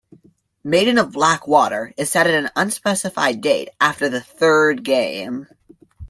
[0.63, 5.45] "Maiden of Black Water" is set at an unspecified date after the third game.